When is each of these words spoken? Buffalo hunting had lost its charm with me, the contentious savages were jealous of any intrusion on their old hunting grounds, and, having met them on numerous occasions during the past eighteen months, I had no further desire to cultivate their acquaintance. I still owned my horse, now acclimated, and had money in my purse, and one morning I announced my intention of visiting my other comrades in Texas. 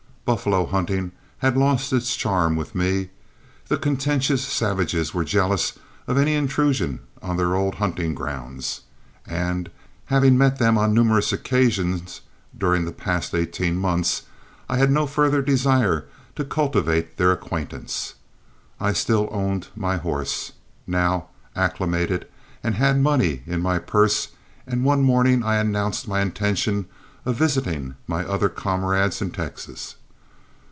Buffalo 0.23 0.65
hunting 0.67 1.11
had 1.39 1.57
lost 1.57 1.91
its 1.91 2.15
charm 2.15 2.55
with 2.55 2.73
me, 2.75 3.09
the 3.67 3.75
contentious 3.75 4.41
savages 4.45 5.13
were 5.13 5.25
jealous 5.25 5.73
of 6.07 6.17
any 6.17 6.35
intrusion 6.35 6.99
on 7.21 7.35
their 7.35 7.53
old 7.55 7.75
hunting 7.75 8.13
grounds, 8.15 8.81
and, 9.25 9.69
having 10.05 10.37
met 10.37 10.57
them 10.57 10.77
on 10.77 10.93
numerous 10.93 11.33
occasions 11.33 12.21
during 12.57 12.85
the 12.85 12.91
past 12.93 13.33
eighteen 13.35 13.75
months, 13.77 14.21
I 14.69 14.77
had 14.77 14.89
no 14.91 15.05
further 15.05 15.41
desire 15.41 16.05
to 16.37 16.45
cultivate 16.45 17.17
their 17.17 17.33
acquaintance. 17.33 18.13
I 18.79 18.93
still 18.93 19.27
owned 19.31 19.67
my 19.75 19.97
horse, 19.97 20.53
now 20.87 21.25
acclimated, 21.57 22.25
and 22.63 22.75
had 22.75 23.01
money 23.01 23.41
in 23.47 23.59
my 23.61 23.79
purse, 23.79 24.29
and 24.67 24.85
one 24.85 25.01
morning 25.01 25.43
I 25.43 25.55
announced 25.57 26.07
my 26.07 26.21
intention 26.21 26.85
of 27.25 27.35
visiting 27.35 27.95
my 28.07 28.23
other 28.23 28.47
comrades 28.49 29.21
in 29.21 29.31
Texas. 29.31 29.95